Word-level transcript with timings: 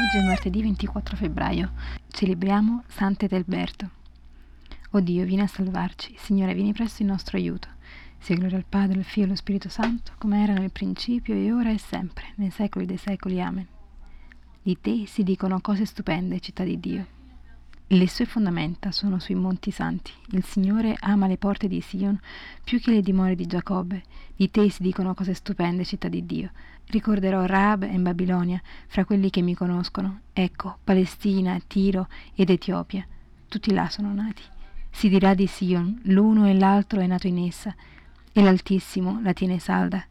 Oggi 0.00 0.16
è 0.16 0.22
martedì 0.22 0.62
24 0.62 1.16
febbraio. 1.16 1.72
Celebriamo 2.08 2.84
Sant'Edelberto. 2.88 3.90
O 4.92 5.00
Dio, 5.00 5.26
vieni 5.26 5.42
a 5.42 5.46
salvarci. 5.46 6.14
Signore, 6.16 6.54
vieni 6.54 6.72
presto 6.72 7.02
in 7.02 7.08
nostro 7.08 7.36
aiuto. 7.36 7.68
Sia 8.16 8.34
gloria 8.34 8.56
al 8.56 8.64
Padre, 8.66 9.00
al 9.00 9.04
Figlio 9.04 9.26
e 9.26 9.28
allo 9.28 9.36
Spirito 9.36 9.68
Santo, 9.68 10.12
come 10.16 10.42
era 10.42 10.54
nel 10.54 10.70
principio 10.70 11.34
e 11.34 11.52
ora 11.52 11.70
e 11.70 11.76
sempre, 11.76 12.32
nei 12.36 12.50
secoli 12.50 12.86
dei 12.86 12.96
secoli. 12.96 13.42
Amen. 13.42 13.66
Di 14.62 14.78
te 14.80 15.04
si 15.06 15.22
dicono 15.22 15.60
cose 15.60 15.84
stupende, 15.84 16.40
città 16.40 16.64
di 16.64 16.80
Dio. 16.80 17.06
Le 17.94 18.08
sue 18.08 18.24
fondamenta 18.24 18.90
sono 18.90 19.18
sui 19.18 19.34
monti 19.34 19.70
santi. 19.70 20.12
Il 20.30 20.42
Signore 20.44 20.96
ama 21.00 21.26
le 21.26 21.36
porte 21.36 21.68
di 21.68 21.82
Sion 21.82 22.18
più 22.64 22.80
che 22.80 22.90
le 22.90 23.02
dimore 23.02 23.34
di 23.34 23.44
Giacobbe. 23.44 24.02
Di 24.34 24.50
te 24.50 24.70
si 24.70 24.82
dicono 24.82 25.12
cose 25.12 25.34
stupende, 25.34 25.84
città 25.84 26.08
di 26.08 26.24
Dio. 26.24 26.52
Ricorderò 26.86 27.44
Raab 27.44 27.82
e 27.82 27.98
Babilonia 27.98 28.58
fra 28.86 29.04
quelli 29.04 29.28
che 29.28 29.42
mi 29.42 29.54
conoscono. 29.54 30.20
Ecco, 30.32 30.78
Palestina, 30.82 31.60
Tiro 31.66 32.08
ed 32.34 32.48
Etiopia. 32.48 33.06
Tutti 33.46 33.74
là 33.74 33.90
sono 33.90 34.14
nati. 34.14 34.42
Si 34.90 35.10
dirà 35.10 35.34
di 35.34 35.46
Sion, 35.46 36.00
l'uno 36.04 36.48
e 36.48 36.54
l'altro 36.54 36.98
è 37.00 37.06
nato 37.06 37.26
in 37.26 37.44
essa, 37.44 37.74
e 38.32 38.40
l'Altissimo 38.40 39.20
la 39.22 39.34
tiene 39.34 39.58
salda. 39.58 40.02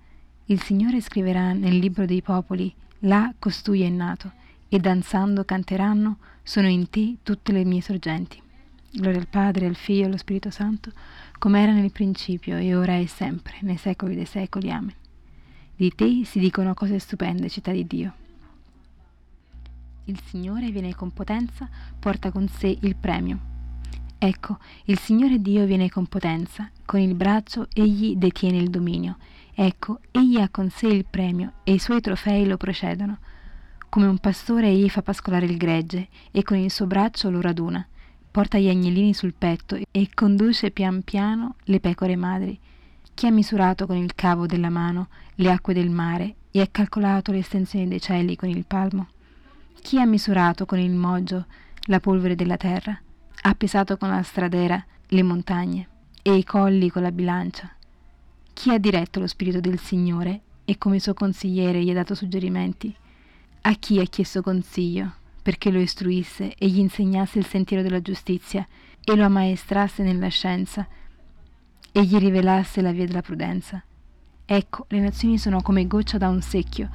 Il 0.45 0.61
Signore 0.61 1.01
scriverà 1.01 1.53
nel 1.53 1.79
libro 1.79 2.05
dei 2.05 2.21
popoli, 2.21 2.71
là 2.99 3.33
costui 3.39 3.81
è 3.81 3.89
nato 3.89 4.33
e 4.73 4.79
danzando 4.79 5.43
canteranno, 5.43 6.19
sono 6.43 6.69
in 6.69 6.89
te 6.89 7.17
tutte 7.23 7.51
le 7.51 7.65
mie 7.65 7.81
sorgenti. 7.81 8.41
Gloria 8.89 9.19
al 9.19 9.27
Padre, 9.27 9.65
al 9.65 9.75
Figlio 9.75 10.03
e 10.03 10.05
allo 10.05 10.15
Spirito 10.15 10.49
Santo, 10.49 10.93
come 11.37 11.61
era 11.61 11.73
nel 11.73 11.91
principio 11.91 12.55
e 12.55 12.73
ora 12.73 12.95
e 12.95 13.05
sempre, 13.05 13.57
nei 13.63 13.75
secoli 13.75 14.15
dei 14.15 14.25
secoli. 14.25 14.71
Amen. 14.71 14.93
Di 15.75 15.91
te 15.93 16.23
si 16.23 16.39
dicono 16.39 16.73
cose 16.73 16.99
stupende, 16.99 17.49
città 17.49 17.73
di 17.73 17.85
Dio. 17.85 18.13
Il 20.05 20.21
Signore 20.23 20.71
viene 20.71 20.95
con 20.95 21.11
potenza, 21.11 21.67
porta 21.99 22.31
con 22.31 22.47
sé 22.47 22.77
il 22.79 22.95
premio. 22.95 23.39
Ecco, 24.17 24.57
il 24.85 24.97
Signore 24.97 25.41
Dio 25.41 25.65
viene 25.65 25.89
con 25.89 26.05
potenza, 26.05 26.69
con 26.85 27.01
il 27.01 27.13
braccio 27.15 27.67
egli 27.73 28.15
detiene 28.15 28.55
il 28.55 28.69
dominio. 28.69 29.17
Ecco, 29.53 29.99
egli 30.11 30.37
ha 30.37 30.47
con 30.47 30.69
sé 30.69 30.87
il 30.87 31.03
premio 31.03 31.55
e 31.65 31.73
i 31.73 31.79
suoi 31.79 31.99
trofei 31.99 32.47
lo 32.47 32.55
precedono. 32.55 33.17
Come 33.91 34.05
un 34.05 34.19
pastore 34.19 34.69
egli 34.69 34.87
fa 34.87 35.01
pascolare 35.01 35.45
il 35.45 35.57
gregge 35.57 36.07
e 36.31 36.43
con 36.43 36.55
il 36.55 36.71
suo 36.71 36.87
braccio 36.87 37.29
lo 37.29 37.41
raduna. 37.41 37.85
Porta 38.31 38.57
gli 38.57 38.69
agnellini 38.69 39.13
sul 39.13 39.33
petto 39.37 39.77
e 39.91 40.09
conduce 40.13 40.71
pian 40.71 41.01
piano 41.01 41.55
le 41.65 41.81
pecore 41.81 42.15
madri. 42.15 42.57
Chi 43.13 43.27
ha 43.27 43.31
misurato 43.31 43.85
con 43.87 43.97
il 43.97 44.15
cavo 44.15 44.45
della 44.45 44.69
mano 44.69 45.09
le 45.35 45.51
acque 45.51 45.73
del 45.73 45.89
mare 45.89 46.35
e 46.51 46.61
ha 46.61 46.67
calcolato 46.71 47.33
l'estensione 47.33 47.89
dei 47.89 47.99
cieli 47.99 48.37
con 48.37 48.47
il 48.47 48.63
palmo? 48.65 49.09
Chi 49.81 49.99
ha 49.99 50.05
misurato 50.05 50.65
con 50.65 50.79
il 50.79 50.93
moggio 50.93 51.47
la 51.87 51.99
polvere 51.99 52.35
della 52.35 52.55
terra? 52.55 52.97
Ha 53.41 53.55
pesato 53.55 53.97
con 53.97 54.07
la 54.07 54.23
stradera 54.23 54.81
le 55.05 55.23
montagne 55.23 55.87
e 56.21 56.37
i 56.37 56.45
colli 56.45 56.89
con 56.89 57.01
la 57.01 57.11
bilancia? 57.11 57.69
Chi 58.53 58.69
ha 58.69 58.77
diretto 58.77 59.19
lo 59.19 59.27
spirito 59.27 59.59
del 59.59 59.79
Signore 59.79 60.39
e 60.63 60.77
come 60.77 60.97
suo 60.99 61.13
consigliere 61.13 61.83
gli 61.83 61.89
ha 61.89 61.95
dato 61.95 62.15
suggerimenti? 62.15 62.95
A 63.63 63.75
chi 63.75 63.99
ha 63.99 64.05
chiesto 64.05 64.41
consiglio 64.41 65.13
perché 65.39 65.69
lo 65.69 65.79
istruisse 65.79 66.55
e 66.55 66.67
gli 66.67 66.79
insegnasse 66.79 67.37
il 67.37 67.45
sentiero 67.45 67.83
della 67.83 68.01
giustizia 68.01 68.65
e 69.03 69.15
lo 69.15 69.23
ammaestrasse 69.23 70.01
nella 70.01 70.29
scienza 70.29 70.87
e 71.91 72.03
gli 72.03 72.17
rivelasse 72.17 72.81
la 72.81 72.91
via 72.91 73.05
della 73.05 73.21
prudenza? 73.21 73.83
Ecco, 74.45 74.85
le 74.89 74.99
nazioni 74.99 75.37
sono 75.37 75.61
come 75.61 75.85
goccia 75.85 76.17
da 76.17 76.27
un 76.27 76.41
secchio, 76.41 76.89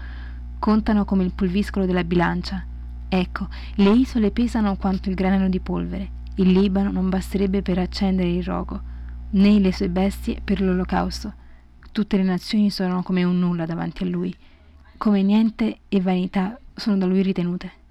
contano 0.58 1.04
come 1.04 1.22
il 1.22 1.34
pulviscolo 1.34 1.86
della 1.86 2.02
bilancia. 2.02 2.66
Ecco, 3.08 3.46
le 3.76 3.90
isole 3.92 4.32
pesano 4.32 4.76
quanto 4.76 5.08
il 5.08 5.14
granello 5.14 5.48
di 5.48 5.60
polvere. 5.60 6.10
Il 6.34 6.50
Libano 6.50 6.90
non 6.90 7.08
basterebbe 7.08 7.62
per 7.62 7.78
accendere 7.78 8.28
il 8.28 8.42
rogo, 8.42 8.82
né 9.30 9.60
le 9.60 9.72
sue 9.72 9.88
bestie 9.88 10.40
per 10.42 10.60
l'olocausto. 10.60 11.32
Tutte 11.92 12.16
le 12.16 12.24
nazioni 12.24 12.70
sono 12.70 13.04
come 13.04 13.22
un 13.22 13.38
nulla 13.38 13.66
davanti 13.66 14.02
a 14.02 14.06
lui 14.06 14.36
come 14.96 15.22
niente 15.22 15.78
e 15.88 16.00
vanità 16.00 16.58
sono 16.74 16.96
da 16.96 17.06
lui 17.06 17.22
ritenute. 17.22 17.84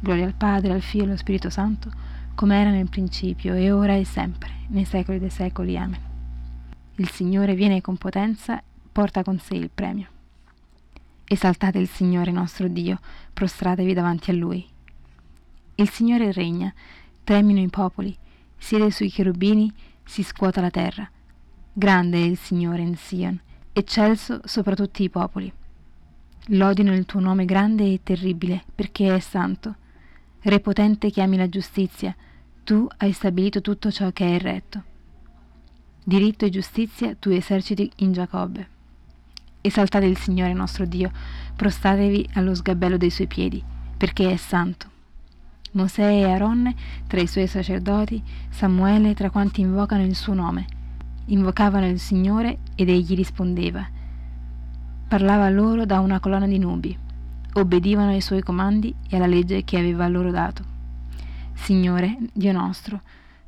Gloria 0.00 0.24
al 0.24 0.34
Padre, 0.34 0.72
al 0.72 0.82
Figlio 0.82 1.04
e 1.04 1.06
allo 1.08 1.16
Spirito 1.16 1.50
Santo, 1.50 1.90
come 2.34 2.60
era 2.60 2.70
nel 2.70 2.88
principio, 2.88 3.54
e 3.54 3.70
ora 3.70 3.94
e 3.94 4.04
sempre, 4.04 4.50
nei 4.68 4.84
secoli 4.84 5.18
dei 5.18 5.30
secoli. 5.30 5.76
Amen. 5.76 6.00
Il 6.96 7.08
Signore 7.08 7.54
viene 7.54 7.80
con 7.80 7.96
potenza, 7.96 8.62
porta 8.90 9.22
con 9.22 9.38
sé 9.38 9.54
il 9.54 9.70
premio. 9.72 10.06
Esaltate 11.24 11.78
il 11.78 11.88
Signore 11.88 12.30
nostro 12.30 12.68
Dio, 12.68 12.98
prostratevi 13.32 13.94
davanti 13.94 14.30
a 14.30 14.34
Lui. 14.34 14.66
Il 15.76 15.88
Signore 15.88 16.32
regna, 16.32 16.72
tremino 17.24 17.60
i 17.60 17.68
popoli, 17.68 18.16
siede 18.58 18.90
sui 18.90 19.08
cherubini, 19.08 19.72
si 20.04 20.22
scuota 20.22 20.60
la 20.60 20.70
terra. 20.70 21.08
Grande 21.72 22.18
è 22.18 22.24
il 22.26 22.36
Signore 22.36 22.82
in 22.82 22.96
Sion, 22.96 23.40
eccelso 23.72 24.40
sopra 24.44 24.74
tutti 24.74 25.02
i 25.02 25.08
popoli. 25.08 25.52
Lodino 26.46 26.92
il 26.92 27.06
tuo 27.06 27.20
nome 27.20 27.44
grande 27.44 27.84
e 27.84 28.00
terribile, 28.02 28.64
perché 28.74 29.14
è 29.14 29.20
santo. 29.20 29.76
Re 30.40 30.58
potente 30.58 31.08
che 31.12 31.22
ami 31.22 31.36
la 31.36 31.48
giustizia, 31.48 32.12
tu 32.64 32.88
hai 32.96 33.12
stabilito 33.12 33.60
tutto 33.60 33.92
ciò 33.92 34.10
che 34.10 34.34
è 34.34 34.40
retto. 34.40 34.82
Diritto 36.02 36.44
e 36.44 36.50
giustizia 36.50 37.14
tu 37.14 37.30
eserciti 37.30 37.88
in 37.98 38.10
Giacobbe. 38.10 38.68
Esaltate 39.60 40.06
il 40.06 40.18
Signore 40.18 40.52
nostro 40.52 40.84
Dio, 40.84 41.12
prostratevi 41.54 42.30
allo 42.34 42.56
sgabello 42.56 42.96
dei 42.96 43.10
suoi 43.10 43.28
piedi, 43.28 43.62
perché 43.96 44.32
è 44.32 44.36
santo. 44.36 44.90
Mosè 45.72 46.02
e 46.02 46.24
Aronne 46.24 46.74
tra 47.06 47.20
i 47.20 47.28
suoi 47.28 47.46
sacerdoti, 47.46 48.20
Samuele 48.50 49.14
tra 49.14 49.30
quanti 49.30 49.60
invocano 49.60 50.02
il 50.02 50.16
suo 50.16 50.34
nome. 50.34 50.66
Invocavano 51.26 51.86
il 51.86 52.00
Signore 52.00 52.58
ed 52.74 52.88
egli 52.88 53.14
rispondeva 53.14 54.00
parlava 55.12 55.50
loro 55.50 55.84
da 55.84 56.00
una 56.00 56.20
colonna 56.20 56.46
di 56.46 56.56
nubi, 56.56 56.96
obbedivano 57.52 58.12
ai 58.12 58.22
suoi 58.22 58.40
comandi 58.40 58.94
e 59.10 59.16
alla 59.16 59.26
legge 59.26 59.62
che 59.62 59.76
aveva 59.76 60.08
loro 60.08 60.30
dato. 60.30 60.64
Signore, 61.52 62.16
Dio 62.32 62.50
nostro, 62.52 63.02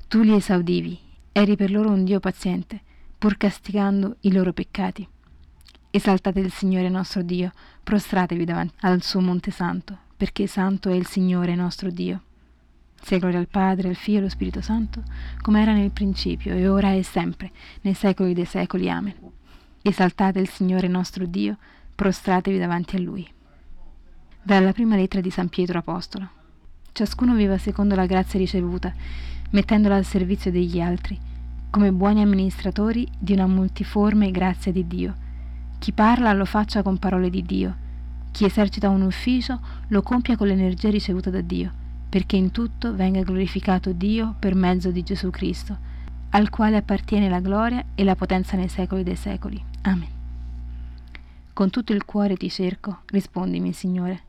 tu 0.07 0.21
li 0.21 0.35
esaudivi, 0.35 0.99
eri 1.33 1.57
per 1.57 1.71
loro 1.71 1.89
un 1.89 2.05
Dio 2.05 2.21
paziente, 2.21 2.83
pur 3.17 3.39
castigando 3.39 4.17
i 4.21 4.33
loro 4.33 4.53
peccati. 4.53 5.09
Esaltate 5.91 6.41
il 6.41 6.53
Signore 6.53 6.91
nostro 6.91 7.23
Dio, 7.23 7.51
prostratevi 7.83 8.45
davanti 8.45 8.75
al 8.81 9.01
suo 9.01 9.23
monte 9.23 9.51
santo, 9.51 9.97
perché 10.19 10.47
santo 10.47 10.91
è 10.91 10.95
il 10.95 11.07
Signore 11.07 11.55
nostro 11.55 11.89
Dio. 11.89 12.21
Sia 13.01 13.17
gloria 13.17 13.39
al 13.39 13.49
Padre, 13.49 13.89
al 13.89 13.95
Figlio 13.95 14.19
e 14.19 14.21
allo 14.21 14.29
Spirito 14.29 14.61
Santo, 14.61 15.03
come 15.41 15.63
era 15.63 15.73
nel 15.73 15.93
principio, 15.93 16.55
e 16.55 16.69
ora 16.69 16.93
e 16.93 17.03
sempre, 17.03 17.51
nei 17.81 17.95
secoli 17.95 18.35
dei 18.35 18.45
secoli. 18.45 18.91
Amen. 18.91 19.15
Esaltate 19.87 20.41
il 20.41 20.49
Signore 20.49 20.89
nostro 20.89 21.27
Dio, 21.27 21.59
prostratevi 21.95 22.57
davanti 22.57 22.97
a 22.97 23.01
Lui. 23.01 23.31
Dalla 24.43 24.73
prima 24.73 24.97
lettera 24.97 25.21
di 25.21 25.29
San 25.29 25.51
Pietro 25.51 25.79
Apostolo. 25.79 26.27
Ciascuno 26.93 27.35
viva 27.35 27.59
secondo 27.59 27.95
la 27.95 28.07
grazia 28.07 28.39
ricevuta, 28.39 28.91
mettendola 29.51 29.97
al 29.97 30.07
servizio 30.07 30.51
degli 30.51 30.81
altri, 30.81 31.21
come 31.69 31.93
buoni 31.93 32.23
amministratori 32.23 33.07
di 33.19 33.35
una 33.35 33.47
multiforme 33.47 34.31
grazia 34.31 34.73
di 34.73 34.87
Dio. 34.87 35.15
Chi 35.79 35.93
parla 35.93 36.33
lo 36.33 36.47
faccia 36.47 36.83
con 36.83 36.99
parole 36.99 37.29
di 37.29 37.43
Dio. 37.43 37.77
Chi 38.31 38.47
esercita 38.47 38.89
un 38.89 39.03
ufficio 39.03 39.61
lo 39.89 40.01
compia 40.01 40.39
con 40.39 40.47
l'energia 40.47 40.89
ricevuta 40.89 41.29
da 41.29 41.43
Dio, 41.43 41.71
perché 42.09 42.37
in 42.37 42.53
tutto 42.53 42.95
venga 42.95 43.23
glorificato 43.23 43.93
Dio 43.93 44.35
per 44.39 44.55
mezzo 44.55 44.91
di 44.91 45.03
Gesù 45.03 45.29
Cristo 45.29 45.93
al 46.35 46.51
quale 46.51 46.77
appartiene 46.77 47.29
la 47.29 47.39
gloria 47.39 47.85
e 47.95 48.03
la 48.03 48.17
potenza 48.17 48.57
nei 48.57 48.69
secoli 48.69 49.05
dei 49.05 49.15
secoli. 49.15 49.73
Amen. 49.87 50.09
Con 51.53 51.69
tutto 51.69 51.93
il 51.93 52.07
cuore 52.07 52.37
ti 52.37 52.49
cerco, 52.49 53.01
rispondimi, 53.07 53.75
Signore. 53.75 54.23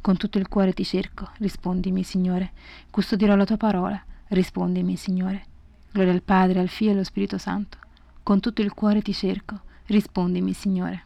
Con 0.00 0.16
tutto 0.16 0.38
il 0.38 0.46
cuore 0.46 0.72
ti 0.72 0.84
cerco, 0.84 1.30
rispondimi, 1.38 2.04
Signore. 2.04 2.52
Custodirò 2.90 3.34
la 3.34 3.44
tua 3.44 3.56
parola, 3.56 4.00
rispondimi, 4.28 4.96
Signore. 4.96 5.46
Gloria 5.90 6.12
al 6.12 6.22
Padre, 6.22 6.60
al 6.60 6.68
Figlio 6.68 6.90
e 6.90 6.94
allo 6.94 7.02
Spirito 7.02 7.38
Santo. 7.38 7.78
Con 8.22 8.38
tutto 8.38 8.62
il 8.62 8.72
cuore 8.72 9.02
ti 9.02 9.12
cerco, 9.12 9.62
rispondimi, 9.86 10.52
Signore. 10.52 11.04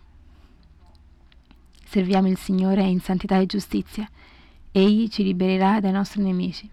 Serviamo 1.87 2.29
il 2.29 2.37
Signore 2.37 2.83
in 2.83 3.01
santità 3.01 3.39
e 3.39 3.47
giustizia. 3.47 4.07
Egli 4.71 5.09
ci 5.09 5.23
libererà 5.23 5.81
dai 5.81 5.93
nostri 5.93 6.23
nemici. 6.23 6.69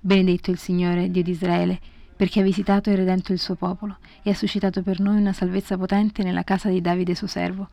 Benedetto 0.00 0.50
il 0.50 0.58
Signore, 0.58 1.08
Dio 1.08 1.22
di 1.22 1.30
Israele, 1.30 1.80
perché 2.18 2.40
ha 2.40 2.42
visitato 2.42 2.90
e 2.90 2.96
redento 2.96 3.32
il 3.32 3.38
suo 3.38 3.54
popolo 3.54 3.98
e 4.24 4.30
ha 4.30 4.34
suscitato 4.34 4.82
per 4.82 4.98
noi 4.98 5.20
una 5.20 5.32
salvezza 5.32 5.78
potente 5.78 6.24
nella 6.24 6.42
casa 6.42 6.68
di 6.68 6.80
Davide 6.80 7.14
suo 7.14 7.28
servo, 7.28 7.68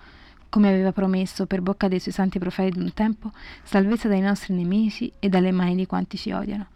come 0.50 0.70
aveva 0.70 0.92
promesso 0.92 1.48
per 1.48 1.62
bocca 1.62 1.88
dei 1.88 2.00
suoi 2.00 2.14
santi 2.14 2.38
profeti 2.38 2.78
d'un 2.78 2.94
tempo, 2.94 3.32
salvezza 3.64 4.08
dai 4.08 4.22
nostri 4.22 4.54
nemici 4.54 5.12
e 5.18 5.30
dalle 5.30 5.52
mani 5.52 5.76
di 5.76 5.88
quanti 5.88 6.16
ci 6.16 6.32
odiano, 6.32 6.68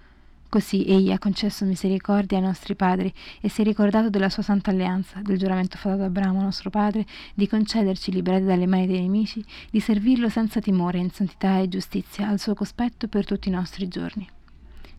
Così 0.50 0.84
egli 0.84 1.12
ha 1.12 1.20
concesso 1.20 1.64
misericordia 1.64 2.40
ai 2.40 2.44
nostri 2.44 2.76
padri 2.76 3.14
e 3.40 3.50
si 3.50 3.62
è 3.62 3.64
ricordato 3.64 4.10
della 4.10 4.30
sua 4.30 4.42
santa 4.42 4.72
alleanza, 4.72 5.22
del 5.22 5.38
giuramento 5.38 5.78
fatto 5.78 5.94
ad 5.94 6.02
Abramo 6.02 6.42
nostro 6.42 6.72
padre, 6.72 7.06
di 7.36 7.48
concederci, 7.48 8.12
liberati 8.12 8.46
dalle 8.46 8.66
mani 8.66 8.88
dei 8.88 9.02
nemici, 9.02 9.46
di 9.70 9.80
servirlo 9.80 10.28
senza 10.28 10.60
timore, 10.60 10.98
in 10.98 11.12
santità 11.12 11.60
e 11.60 11.70
giustizia, 11.70 12.28
al 12.30 12.40
suo 12.40 12.56
cospetto 12.56 13.08
per 13.08 13.26
tutti 13.26 13.48
i 13.48 13.52
nostri 13.52 13.88
giorni. 13.88 14.28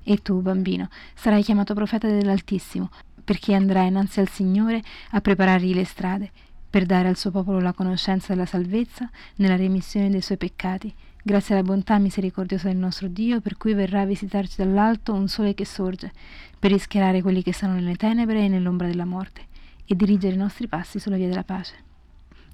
E 0.02 0.16
tu, 0.18 0.40
bambino, 0.40 0.88
sarai 1.14 1.42
chiamato 1.42 1.74
profeta 1.74 2.08
dell'Altissimo, 2.08 2.90
perché 3.22 3.54
andrai 3.54 3.88
innanzi 3.88 4.20
al 4.20 4.28
Signore 4.28 4.82
a 5.10 5.20
preparargli 5.20 5.74
le 5.74 5.84
strade, 5.84 6.30
per 6.70 6.86
dare 6.86 7.08
al 7.08 7.16
suo 7.16 7.30
popolo 7.30 7.60
la 7.60 7.72
conoscenza 7.72 8.32
della 8.32 8.46
salvezza 8.46 9.10
nella 9.36 9.56
remissione 9.56 10.08
dei 10.08 10.20
suoi 10.20 10.38
peccati, 10.38 10.92
grazie 11.22 11.54
alla 11.54 11.64
bontà 11.64 11.98
misericordiosa 11.98 12.68
del 12.68 12.76
nostro 12.76 13.08
Dio, 13.08 13.40
per 13.40 13.56
cui 13.56 13.74
verrà 13.74 14.02
a 14.02 14.06
visitarci 14.06 14.56
dall'alto 14.56 15.12
un 15.12 15.28
sole 15.28 15.54
che 15.54 15.64
sorge, 15.64 16.12
per 16.58 16.70
rischiarare 16.70 17.22
quelli 17.22 17.42
che 17.42 17.52
stanno 17.52 17.74
nelle 17.74 17.96
tenebre 17.96 18.44
e 18.44 18.48
nell'ombra 18.48 18.86
della 18.86 19.04
morte, 19.04 19.46
e 19.84 19.96
dirigere 19.96 20.34
i 20.34 20.38
nostri 20.38 20.68
passi 20.68 20.98
sulla 20.98 21.16
via 21.16 21.28
della 21.28 21.44
pace. 21.44 21.74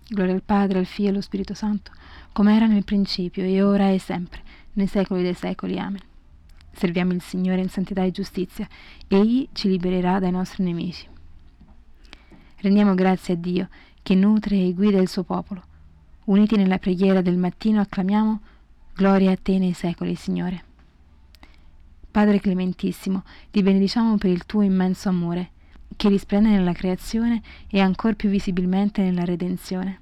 Gloria 0.08 0.34
al 0.34 0.42
Padre, 0.42 0.78
al 0.78 0.86
Figlio 0.86 1.08
e 1.08 1.10
allo 1.12 1.20
Spirito 1.20 1.54
Santo, 1.54 1.90
come 2.32 2.56
era 2.56 2.66
nel 2.66 2.84
principio, 2.84 3.44
e 3.44 3.62
ora 3.62 3.90
e 3.90 3.98
sempre, 3.98 4.40
nei 4.74 4.86
secoli 4.86 5.22
dei 5.22 5.34
secoli. 5.34 5.78
Amen. 5.78 6.00
Serviamo 6.76 7.14
il 7.14 7.22
Signore 7.22 7.62
in 7.62 7.70
santità 7.70 8.02
e 8.02 8.10
giustizia, 8.10 8.68
Egli 9.08 9.48
ci 9.52 9.66
libererà 9.66 10.18
dai 10.18 10.30
nostri 10.30 10.62
nemici. 10.62 11.08
Rendiamo 12.56 12.94
grazie 12.94 13.32
a 13.32 13.36
Dio, 13.38 13.68
che 14.02 14.14
nutre 14.14 14.56
e 14.58 14.74
guida 14.74 15.00
il 15.00 15.08
suo 15.08 15.22
popolo. 15.22 15.62
Uniti 16.24 16.54
nella 16.56 16.76
preghiera 16.76 17.22
del 17.22 17.38
mattino 17.38 17.80
acclamiamo 17.80 18.40
Gloria 18.92 19.30
a 19.30 19.38
te 19.40 19.56
nei 19.56 19.72
secoli, 19.72 20.14
Signore. 20.16 20.64
Padre 22.10 22.40
clementissimo, 22.40 23.24
ti 23.50 23.62
benediciamo 23.62 24.18
per 24.18 24.28
il 24.28 24.44
tuo 24.44 24.60
immenso 24.60 25.08
amore, 25.08 25.52
che 25.96 26.10
risplende 26.10 26.50
nella 26.50 26.74
creazione 26.74 27.40
e 27.70 27.80
ancor 27.80 28.16
più 28.16 28.28
visibilmente 28.28 29.00
nella 29.00 29.24
redenzione. 29.24 30.00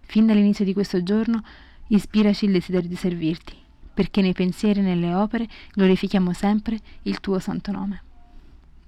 Fin 0.00 0.24
dall'inizio 0.24 0.64
di 0.64 0.72
questo 0.72 1.02
giorno, 1.02 1.42
ispiraci 1.88 2.46
il 2.46 2.52
desiderio 2.52 2.88
di 2.88 2.96
servirti, 2.96 3.64
perché 3.96 4.20
nei 4.20 4.34
pensieri 4.34 4.80
e 4.80 4.82
nelle 4.82 5.14
opere 5.14 5.48
glorifichiamo 5.72 6.34
sempre 6.34 6.78
il 7.04 7.18
tuo 7.20 7.38
santo 7.38 7.72
nome. 7.72 8.02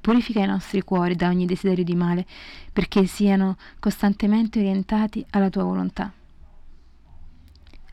Purifica 0.03 0.45
i 0.45 0.47
nostri 0.47 0.83
cuori 0.83 1.17
da 1.17 1.29
ogni 1.29 1.47
desiderio 1.47 1.83
di 1.83 1.95
male, 1.95 2.27
perché 2.71 3.07
siano 3.07 3.57
costantemente 3.79 4.59
orientati 4.59 5.25
alla 5.31 5.49
tua 5.49 5.63
volontà. 5.63 6.13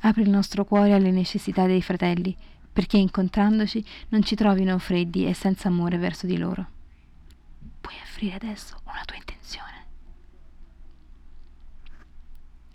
Apri 0.02 0.24
il 0.24 0.30
nostro 0.30 0.66
cuore 0.66 0.92
alle 0.92 1.10
necessità 1.12 1.66
dei 1.66 1.82
fratelli, 1.82 2.36
perché 2.74 2.98
incontrandoci 2.98 3.86
non 4.10 4.22
ci 4.22 4.36
trovino 4.36 4.78
freddi 4.78 5.26
e 5.26 5.34
senza 5.34 5.70
amore 5.70 5.98
verso 5.98 6.28
di 6.28 6.38
loro. 6.38 6.68
Puoi 7.80 7.96
offrire 8.04 8.36
adesso 8.36 8.78
una 8.84 9.04
tua 9.06 9.16
intenzione. 9.16 9.86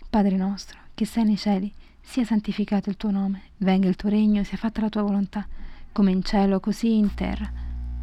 Padre 0.09 0.35
nostro, 0.35 0.79
che 0.95 1.05
sei 1.05 1.25
nei 1.25 1.37
cieli, 1.37 1.71
sia 2.01 2.25
santificato 2.25 2.89
il 2.89 2.97
tuo 2.97 3.11
nome, 3.11 3.41
venga 3.57 3.87
il 3.87 3.95
tuo 3.95 4.09
regno, 4.09 4.43
sia 4.43 4.57
fatta 4.57 4.81
la 4.81 4.89
tua 4.89 5.03
volontà, 5.03 5.47
come 5.91 6.11
in 6.11 6.23
cielo, 6.23 6.59
così 6.59 6.97
in 6.97 7.13
terra. 7.13 7.49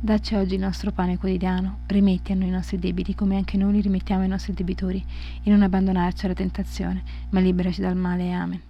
Dacci 0.00 0.36
oggi 0.36 0.54
il 0.54 0.60
nostro 0.60 0.92
pane 0.92 1.18
quotidiano, 1.18 1.80
rimetti 1.86 2.32
a 2.32 2.34
noi 2.36 2.48
i 2.48 2.52
nostri 2.52 2.78
debiti 2.78 3.14
come 3.14 3.36
anche 3.36 3.56
noi 3.56 3.72
li 3.72 3.80
rimettiamo 3.80 4.22
ai 4.22 4.28
nostri 4.28 4.54
debitori, 4.54 5.04
e 5.42 5.50
non 5.50 5.62
abbandonarci 5.62 6.24
alla 6.24 6.34
tentazione, 6.34 7.02
ma 7.30 7.40
liberaci 7.40 7.80
dal 7.80 7.96
male. 7.96 8.32
Amen. 8.32 8.60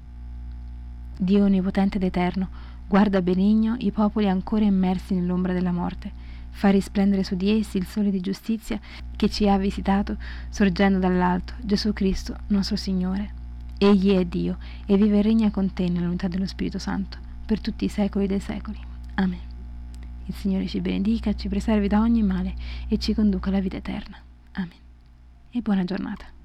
Dio 1.19 1.45
onnipotente 1.45 1.99
ed 1.99 2.05
eterno, 2.05 2.49
guarda 2.89 3.21
benigno 3.21 3.77
i 3.79 3.93
popoli 3.93 4.29
ancora 4.29 4.65
immersi 4.65 5.15
nell'ombra 5.15 5.53
della 5.53 5.73
morte. 5.73 6.11
Fa 6.51 6.71
risplendere 6.71 7.23
su 7.23 7.37
di 7.37 7.51
essi 7.51 7.77
il 7.77 7.87
sole 7.87 8.11
di 8.11 8.21
giustizia 8.21 8.81
che 9.15 9.29
ci 9.29 9.49
ha 9.49 9.59
visitato, 9.59 10.17
sorgendo 10.49 10.99
dall'alto, 10.99 11.53
Gesù 11.61 11.93
Cristo, 11.93 12.37
nostro 12.49 12.77
Signore. 12.77 13.38
Egli 13.79 14.11
è 14.11 14.25
Dio 14.25 14.59
e 14.87 14.97
vive 14.97 15.19
e 15.19 15.23
regna 15.23 15.51
con 15.53 15.73
te 15.73 15.89
nell'unità 15.89 16.27
dello 16.27 16.47
Spirito 16.47 16.81
Santo, 16.81 17.19
per 17.47 17.61
tutti 17.61 17.85
i 17.85 17.89
secoli 17.89 18.27
dei 18.27 18.41
secoli. 18.41 18.79
Amen. 19.15 19.39
Il 20.27 20.35
Signore 20.35 20.67
ci 20.67 20.81
benedica, 20.81 21.33
ci 21.35 21.49
preservi 21.49 21.87
da 21.87 22.01
ogni 22.01 22.23
male 22.23 22.55
e 22.89 22.99
ci 22.99 23.15
conduca 23.15 23.51
alla 23.51 23.61
vita 23.61 23.77
eterna. 23.77 24.19
Amen. 24.53 24.79
E 25.51 25.61
buona 25.61 25.85
giornata. 25.85 26.38